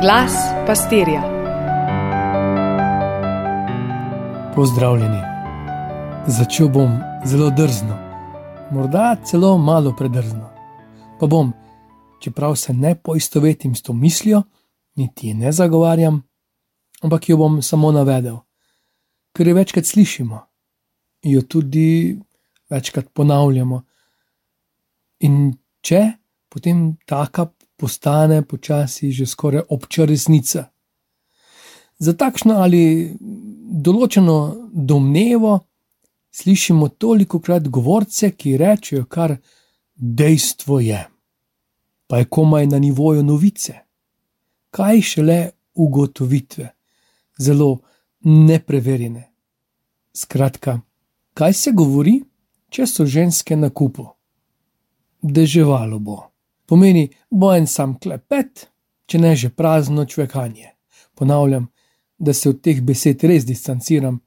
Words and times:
Glas 0.00 0.32
pastirja. 0.66 1.22
Pozdravljeni. 4.54 5.18
Začel 6.26 6.68
bom 6.68 6.90
zelo 7.26 7.50
drzno, 7.50 7.96
morda 8.70 9.16
celo 9.24 9.58
malo 9.58 9.96
predrzno. 9.98 10.50
Pa 11.20 11.26
bom, 11.26 11.52
čeprav 12.20 12.54
se 12.56 12.72
ne 12.72 12.94
poistovetim 12.94 13.74
s 13.74 13.82
to 13.82 13.92
mislijo, 13.92 14.42
niti 14.94 15.34
ne 15.34 15.52
zagovarjam, 15.52 16.22
ampak 17.02 17.28
jo 17.28 17.36
bom 17.36 17.62
samo 17.62 17.92
navedel, 17.92 18.36
ker 19.32 19.48
jo 19.48 19.54
večkrat 19.54 19.86
slišimo, 19.86 20.40
jo 21.22 21.42
tudi 21.42 22.20
večkrat 22.70 23.10
ponavljamo. 23.12 23.82
In 25.20 25.56
če 25.80 26.12
potem 26.48 26.96
taka 27.06 27.50
postane 27.78 28.42
počasi 28.42 29.12
že 29.12 29.26
skoraj 29.26 29.62
obča 29.68 30.04
resnica. 30.04 30.66
Za 31.98 32.12
takšno 32.14 32.58
ali 32.62 33.14
določeno 33.86 34.68
domnevo 34.72 35.58
slišimo 36.30 36.88
toliko 36.88 37.40
krat 37.40 37.68
govorce, 37.68 38.30
ki 38.30 38.56
rečejo, 38.58 39.06
kar 39.06 39.36
dejstvo 39.94 40.80
je, 40.80 41.00
pa 42.06 42.18
je 42.18 42.30
komaj 42.30 42.66
na 42.66 42.78
nivoju 42.78 43.22
novice. 43.22 43.74
Kaj 44.70 45.02
šele 45.02 45.40
ugotovitve, 45.74 46.68
zelo 47.38 47.80
nepreverjene. 48.22 49.24
Skratka, 50.14 50.80
kaj 51.34 51.54
se 51.54 51.72
govori, 51.72 52.18
če 52.70 52.86
so 52.86 53.06
ženske 53.06 53.56
na 53.56 53.70
kupu? 53.70 54.06
Deževalo 55.22 55.98
bo 55.98 56.27
pomeni 56.68 57.08
bo 57.30 57.54
en 57.56 57.66
sam 57.66 57.96
klepet, 57.98 58.68
če 59.08 59.18
ne 59.18 59.32
že 59.36 59.48
prazno 59.48 60.04
čvekanje. 60.04 60.74
Ponavljam, 61.16 61.68
da 62.18 62.34
se 62.34 62.50
od 62.50 62.60
teh 62.60 62.82
besed 62.84 63.24
res 63.24 63.46
distanciram, 63.48 64.20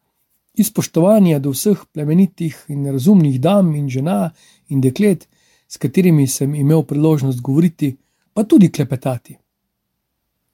iz 0.58 0.72
spoštovanja 0.72 1.40
do 1.40 1.54
vseh 1.54 1.86
plemenitih 1.94 2.58
in 2.74 2.90
razumnih 2.92 3.38
dam 3.42 3.76
in 3.76 3.88
žena 3.90 4.32
in 4.70 4.82
deklet, 4.82 5.28
s 5.68 5.78
katerimi 5.78 6.28
sem 6.28 6.56
imel 6.56 6.84
priložnost 6.84 7.40
govoriti, 7.42 7.94
pa 8.34 8.44
tudi 8.44 8.72
klepetati. 8.72 9.38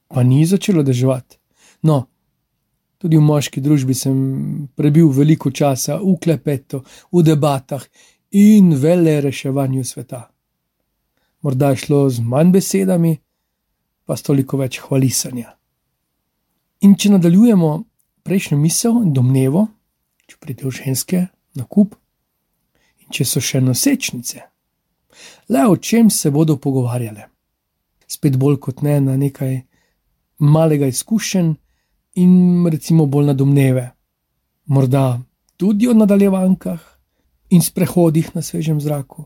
Pa 0.07 0.23
ni 0.23 0.45
začelo 0.45 0.83
deževati. 0.83 1.39
No, 1.87 2.03
tudi 2.97 3.17
v 3.17 3.25
moški 3.25 3.61
družbi 3.61 3.95
sem 3.97 4.17
prebil 4.75 5.09
veliko 5.09 5.51
časa 5.51 5.97
v 6.03 6.17
klepetu, 6.21 6.83
v 7.11 7.23
debatah 7.23 7.83
in 8.31 8.75
vele 8.75 9.21
reševanju 9.21 9.83
sveta 9.83 10.27
morda 11.41 11.75
šlo 11.75 12.09
z 12.09 12.19
manj 12.19 12.51
besedami, 12.51 13.17
pa 14.05 14.17
s 14.17 14.23
toliko 14.23 14.57
več 14.57 14.79
hvalisanja. 14.79 15.53
In 16.85 16.95
če 16.95 17.11
nadaljujemo 17.15 17.71
prejšnjo 18.23 18.57
misel 18.59 19.01
in 19.03 19.13
domnevo, 19.13 19.67
če 20.27 20.37
pridejo 20.39 20.71
ženske 20.71 21.25
na 21.57 21.65
kup, 21.65 21.95
in 23.01 23.11
če 23.13 23.25
so 23.25 23.41
še 23.43 23.61
nosečnice, 23.61 24.41
le 25.49 25.65
o 25.67 25.77
čem 25.77 26.09
se 26.13 26.31
bodo 26.31 26.57
pogovarjale. 26.61 27.29
Spet 28.07 28.37
bolj 28.39 28.59
kot 28.63 28.83
ne 28.85 28.99
na 29.03 29.17
nekaj 29.19 29.55
malega 30.39 30.87
izkušenj 30.87 31.53
in 32.23 32.67
recimo 32.71 33.05
bolj 33.05 33.31
na 33.31 33.33
domneve, 33.33 33.87
morda 34.71 35.19
tudi 35.57 35.87
o 35.87 35.95
nadaljevankah 35.97 36.79
in 37.49 37.63
sprehodih 37.63 38.35
na 38.35 38.43
svežem 38.43 38.79
zraku 38.83 39.25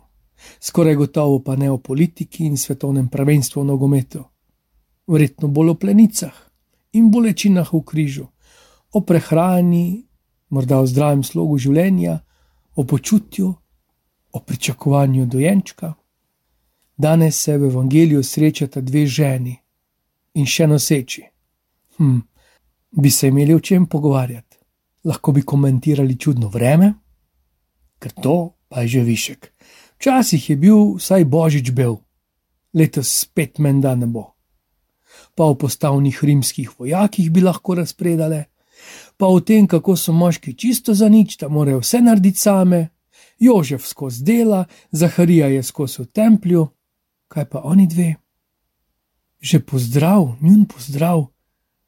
skoraj 0.60 0.96
gotovo 0.96 1.40
pa 1.40 1.56
ne 1.56 1.72
o 1.72 1.78
politiki 1.78 2.46
in 2.46 2.58
svetovnem 2.58 3.08
prvenstvu 3.08 3.62
v 3.62 3.66
nogometu, 3.66 4.24
verjetno 5.08 5.48
bolj 5.48 5.70
o 5.70 5.76
plenicah 5.76 6.36
in 6.94 7.12
bolečinah 7.12 7.74
v 7.74 7.82
križu, 7.86 8.28
o 8.92 9.02
prehrani, 9.02 10.06
morda 10.50 10.82
o 10.82 10.88
zdravem 10.88 11.24
slogu 11.24 11.58
življenja, 11.58 12.20
o 12.76 12.84
počutju, 12.84 13.54
o 14.32 14.40
pričakovanju 14.40 15.26
dojenčka. 15.26 15.94
Danes 16.98 17.38
se 17.44 17.58
v 17.58 17.72
evangeliju 17.72 18.24
srečata 18.24 18.82
dve 18.82 19.06
ženi 19.06 19.56
in 20.36 20.46
še 20.46 20.68
noseči. 20.68 21.24
Hm, 21.98 22.20
bi 22.92 23.12
se 23.12 23.28
imeli 23.28 23.54
o 23.54 23.60
čem 23.60 23.86
pogovarjati, 23.86 24.58
lahko 25.04 25.32
bi 25.32 25.42
komentirali 25.42 26.18
čudno 26.20 26.48
vreme, 26.48 26.94
ker 28.00 28.12
to 28.12 28.54
pa 28.70 28.82
je 28.82 28.88
že 28.88 29.04
višek. 29.04 29.51
Včasih 30.02 30.50
je 30.50 30.56
bil 30.58 30.98
vsaj 30.98 31.28
božič 31.30 31.70
bel, 31.78 32.00
letos 32.74 33.06
spet 33.22 33.60
menda 33.62 33.94
ne 33.96 34.08
bo. 34.10 34.34
Pa 35.38 35.46
o 35.46 35.54
postavnih 35.54 36.24
rimskih 36.24 36.72
vojakih 36.80 37.30
bi 37.30 37.44
lahko 37.46 37.78
razpredale, 37.78 38.46
pa 39.18 39.30
o 39.30 39.38
tem, 39.46 39.68
kako 39.70 39.94
so 39.94 40.10
moški 40.10 40.58
čisto 40.58 40.98
za 40.98 41.06
nič, 41.06 41.38
da 41.38 41.54
morajo 41.54 41.84
vse 41.86 42.02
narediti 42.02 42.42
same, 42.42 42.90
Jožef 43.38 43.86
skozi 43.86 44.24
dela, 44.24 44.66
Zaharija 44.92 45.54
je 45.54 45.64
skozi 45.64 46.02
v 46.02 46.10
templju, 46.10 46.68
kaj 47.30 47.46
pa 47.46 47.62
oni 47.62 47.86
dve. 47.88 48.16
Že 49.38 49.60
pozdrav, 49.60 50.38
njun 50.42 50.66
pozdrav 50.66 51.28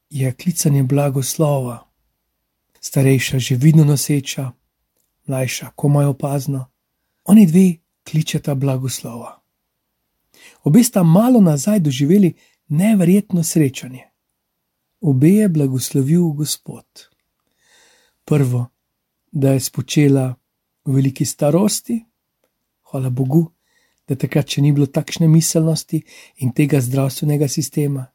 je 0.09 0.33
klicanje 0.33 0.83
blagoslova. 0.83 1.89
Starejša 2.79 3.39
že 3.39 3.55
vidno 3.55 3.83
noseča, 3.83 4.51
mlajša 5.25 5.73
komaj 5.75 6.05
opazna, 6.05 6.69
oni 7.25 7.47
dve 7.47 7.82
kličeta 8.03 8.55
blagoslova. 8.55 9.39
Obe 10.63 10.83
sta 10.83 11.03
malo 11.03 11.41
nazaj 11.41 11.79
doživeli 11.79 12.33
neverjetno 12.67 13.43
srečanje. 13.43 14.03
Obe 15.01 15.29
je 15.29 15.49
blagoslovil 15.49 16.23
Gospod. 16.23 16.85
Prvo, 18.25 18.67
da 19.31 19.51
je 19.51 19.59
spočela 19.59 20.35
v 20.85 20.95
veliki 20.95 21.25
starosti, 21.25 22.05
hvala 22.91 23.09
Bogu, 23.09 23.51
da 24.07 24.15
takrat 24.15 24.49
še 24.49 24.61
ni 24.61 24.71
bilo 24.71 24.87
takšne 24.87 25.27
miselnosti 25.27 26.01
in 26.43 26.51
tega 26.55 26.81
zdravstvenega 26.81 27.47
sistema. 27.47 28.05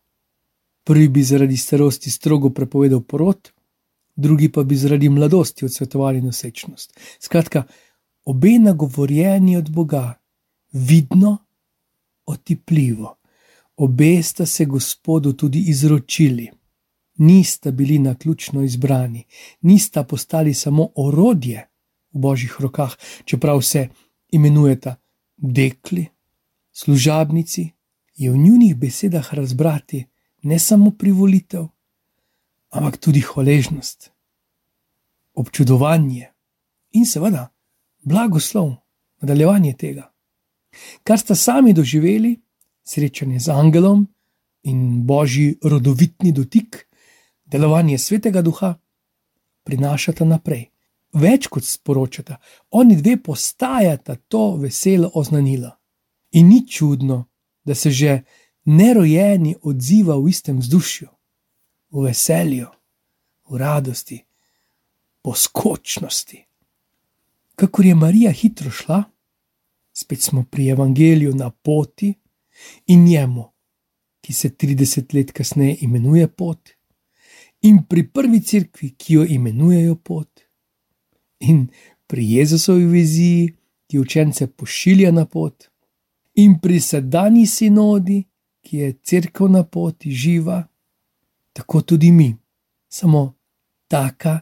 Prvi 0.84 1.08
bi 1.08 1.22
zaradi 1.24 1.56
starosti 1.56 2.10
strogo 2.10 2.50
prepovedal 2.50 3.02
porod, 3.04 3.50
drugi 4.16 4.48
pa 4.52 4.64
bi 4.64 4.76
zaradi 4.76 5.08
mladosti 5.08 5.64
odsvetovali 5.64 6.22
nosečnost. 6.22 6.96
Skratka, 7.20 7.64
obe 8.28 8.58
nagovorjeni 8.58 9.56
od 9.56 9.70
Boga, 9.70 10.14
vidno, 10.72 11.38
otipljivo, 12.26 13.16
obe 13.76 14.22
sta 14.22 14.46
se 14.46 14.64
Gospodu 14.64 15.32
tudi 15.32 15.64
izročili. 15.66 16.50
Nista 17.14 17.70
bili 17.70 17.98
na 17.98 18.14
ključno 18.14 18.62
izbrani, 18.62 19.24
nista 19.60 20.04
postali 20.04 20.54
samo 20.54 20.88
orodje 20.94 21.68
v 22.12 22.18
božjih 22.18 22.56
rokah, 22.60 22.96
čeprav 23.24 23.62
se 23.62 23.88
imenujeta 24.28 24.96
dekli, 25.36 26.06
služabnici, 26.72 27.70
je 28.14 28.30
v 28.30 28.36
njunih 28.36 28.76
besedah 28.76 29.34
razbrati 29.34 30.04
ne 30.42 30.58
samo 30.58 30.90
privolitev, 30.90 31.66
ampak 32.70 32.96
tudi 32.96 33.20
hvaležnost, 33.20 34.10
občudovanje 35.34 36.26
in 36.92 37.06
seveda 37.06 37.57
blagoslov, 38.08 38.72
nadaljevanje 39.20 39.72
tega. 39.76 40.08
Kar 41.04 41.18
sta 41.18 41.34
sami 41.34 41.72
doživeli, 41.72 42.36
srečanje 42.84 43.40
z 43.40 43.48
angelom 43.52 44.06
in 44.62 45.06
božji 45.06 45.58
rodovitni 45.62 46.32
dotik, 46.32 46.86
delovanje 47.44 47.98
svetega 47.98 48.42
duha, 48.42 48.74
prinašata 49.64 50.24
naprej. 50.24 50.68
Več 51.12 51.48
kot 51.48 51.64
sporočata, 51.64 52.36
oni 52.76 52.96
dve 52.96 53.16
postajata 53.22 54.16
to 54.28 54.56
veselo 54.60 55.10
oznanilo. 55.14 55.70
In 56.36 56.48
ni 56.48 56.66
čudno, 56.68 57.24
da 57.64 57.74
se 57.74 57.90
že 57.90 58.22
nerojeni 58.64 59.56
odziva 59.62 60.16
v 60.16 60.28
istem 60.28 60.58
vzdušju, 60.60 61.08
v 61.90 62.04
veselju, 62.04 62.68
v 63.48 63.56
radosti, 63.56 64.20
poskočnosti 65.22 66.47
kakor 67.58 67.86
je 67.86 67.94
Marija 67.94 68.30
hitro 68.30 68.70
šla, 68.70 69.02
spet 69.92 70.20
smo 70.20 70.44
pri 70.50 70.68
evangeliju 70.68 71.34
na 71.34 71.50
poti 71.50 72.14
in 72.86 73.04
njemu, 73.04 73.44
ki 74.20 74.32
se 74.32 74.48
30 74.48 75.14
let 75.14 75.32
kasneje 75.32 75.76
imenuje 75.80 76.28
pot, 76.28 76.70
in 77.62 77.82
pri 77.88 78.04
prvi 78.08 78.40
cerkvi, 78.40 78.90
ki 78.90 79.14
jo 79.14 79.24
imenujejo 79.24 79.96
pot, 79.96 80.40
in 81.38 81.66
pri 82.06 82.32
Jezusovi 82.32 82.86
viziji, 82.86 83.56
ki 83.86 83.98
učence 83.98 84.46
pošilja 84.46 85.10
na 85.12 85.26
pot, 85.26 85.66
in 86.34 86.60
pri 86.62 86.80
sedanji 86.80 87.46
sinodi, 87.46 88.22
ki 88.62 88.76
je 88.76 88.92
crkva 89.02 89.48
na 89.48 89.64
poti 89.64 90.12
živa, 90.12 90.62
tako 91.52 91.82
tudi 91.82 92.12
mi, 92.12 92.30
samo 92.88 93.34
taka 93.88 94.40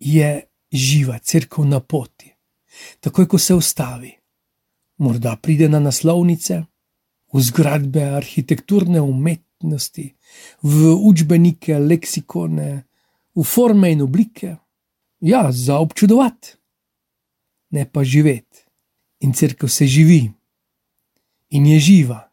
je 0.00 0.32
živa 0.72 1.18
crkva 1.18 1.64
na 1.64 1.80
poti 1.80 2.37
takoj 3.00 3.28
ko 3.28 3.38
se 3.38 3.54
ustavi. 3.54 4.12
Morda 4.98 5.36
pride 5.36 5.68
na 5.68 5.80
naslovnice, 5.80 6.62
v 7.32 7.40
zgradbe 7.40 8.02
arhitekturne 8.16 9.00
umetnosti 9.00 10.14
v 10.62 10.94
učbenike, 10.94 11.78
leksikone, 11.78 12.84
v 13.34 13.42
forme 13.44 13.92
in 13.92 14.02
oblike. 14.02 14.56
Ja, 15.20 15.52
za 15.52 15.78
občudovati, 15.78 16.54
ne 17.70 17.84
pa 17.90 18.04
živeti. 18.04 18.64
In 19.20 19.32
crkva 19.34 19.68
se 19.68 19.86
živi 19.86 20.30
in 21.50 21.66
je 21.66 21.78
živa, 21.80 22.30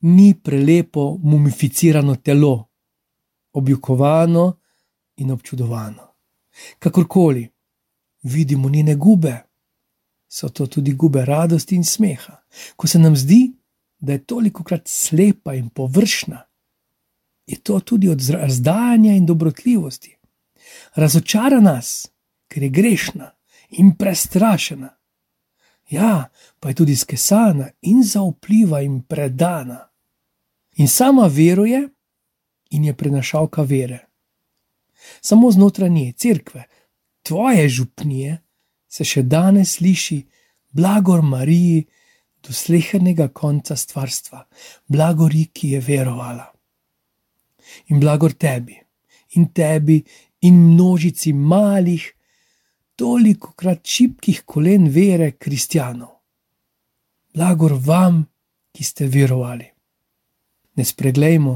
ni 0.00 0.34
prelepo 0.34 1.18
mumificirano 1.22 2.16
telo, 2.16 2.68
objukovano 3.52 4.56
in 5.16 5.30
občudovano. 5.30 6.14
Kakorkoli 6.78 7.48
vidimo 8.22 8.68
njene 8.68 8.94
gube, 8.96 9.36
so 10.34 10.48
to 10.48 10.66
tudi 10.66 10.92
gube 10.92 11.24
radosti 11.24 11.74
in 11.74 11.84
smeha. 11.84 12.42
Ko 12.76 12.86
se 12.86 12.98
nam 12.98 13.16
zdi, 13.16 13.52
da 13.98 14.12
je 14.12 14.24
toliko 14.24 14.64
krat 14.64 14.88
slepa 14.88 15.54
in 15.54 15.68
površna, 15.68 16.42
je 17.46 17.56
to 17.62 17.80
tudi 17.80 18.08
od 18.08 18.20
razdajanja 18.30 19.12
in 19.12 19.26
dobrotljivosti. 19.26 20.16
Razočara 20.94 21.60
nas, 21.60 22.08
ker 22.48 22.62
je 22.62 22.68
grešna 22.68 23.30
in 23.70 23.94
prestrašena. 23.96 24.90
Ja, 25.90 26.30
pa 26.60 26.68
je 26.68 26.74
tudi 26.74 26.96
skesana 26.96 27.68
in 27.82 28.02
zaupljiva 28.02 28.80
in 28.82 29.02
predana. 29.02 29.88
In 30.76 30.88
sama 30.88 31.26
veruje 31.26 31.88
in 32.70 32.84
je 32.84 32.96
prenašalka 32.96 33.62
vere. 33.62 34.06
Samo 35.20 35.50
znotraj 35.50 35.90
nje, 35.90 36.12
crkve, 36.12 36.64
tvoje 37.22 37.68
župnije, 37.68 38.40
se 38.94 39.04
še 39.04 39.24
danes 39.26 39.76
sliši 39.78 40.20
blagor 40.74 41.22
Mariji 41.22 41.82
do 42.44 42.52
slehernega 42.52 43.30
konca 43.34 43.76
stvarstva, 43.76 44.44
blagori, 44.86 45.48
ki 45.52 45.74
je 45.74 45.80
verovala. 45.80 46.46
In 47.90 47.98
blagor 47.98 48.36
tebi, 48.38 48.76
in 49.34 49.48
tebi, 49.56 49.98
in 50.46 50.60
množici 50.68 51.32
malih, 51.32 52.04
toliko 52.94 53.54
krat 53.58 53.82
šibkih 53.82 54.44
kolen 54.46 54.90
vere 54.92 55.32
kristijanov. 55.40 56.20
Blagor 57.34 57.74
vam, 57.86 58.22
ki 58.74 58.84
ste 58.84 59.08
verovali. 59.10 59.66
Ne 60.74 60.84
spreglejmo, 60.84 61.54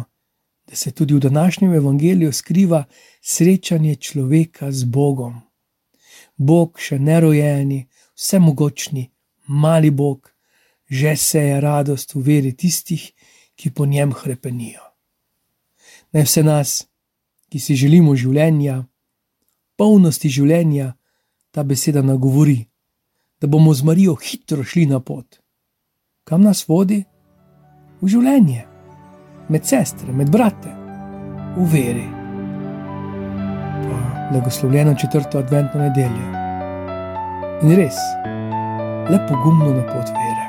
da 0.68 0.76
se 0.76 0.90
tudi 0.90 1.14
v 1.14 1.20
današnjem 1.20 1.74
evangeliju 1.74 2.32
skriva 2.32 2.84
srečanje 3.22 3.94
človeka 3.96 4.72
z 4.72 4.84
Bogom. 4.84 5.47
Bog 6.38 6.78
še 6.78 6.98
nerojeni, 6.98 7.82
vsemogočni, 8.14 9.08
mali 9.48 9.90
Bog, 9.90 10.30
že 10.88 11.16
se 11.16 11.38
je 11.38 11.60
radost 11.60 12.14
v 12.14 12.22
veri 12.22 12.52
tistih, 12.56 13.12
ki 13.58 13.70
po 13.70 13.86
njem 13.86 14.12
krepenijo. 14.12 14.82
Naj 16.14 16.24
vse 16.24 16.42
nas, 16.42 16.70
ki 17.50 17.58
si 17.58 17.74
želimo 17.74 18.14
življenja, 18.16 18.84
polnosti 19.76 20.30
življenja, 20.30 20.94
ta 21.50 21.64
beseda 21.64 22.02
nagovori, 22.02 22.60
da 23.40 23.46
bomo 23.46 23.74
z 23.74 23.82
Marijo 23.82 24.14
hitro 24.14 24.64
šli 24.64 24.86
na 24.86 25.00
pot. 25.00 25.40
Kam 26.24 26.42
nas 26.42 26.64
vodi? 26.68 27.02
V 28.00 28.10
življenje, 28.12 28.62
med 29.48 29.66
sestre, 29.66 30.12
med 30.14 30.30
brate, 30.30 30.70
v 31.58 31.66
veri. 31.72 32.17
Blagoslovljeno 34.30 34.94
četrto 34.94 35.38
adventno 35.38 35.80
nedeljo. 35.80 36.26
In 37.62 37.76
res, 37.76 37.96
le 39.10 39.18
pogumno 39.28 39.74
na 39.74 39.82
pot 39.86 40.08
vere. 40.08 40.47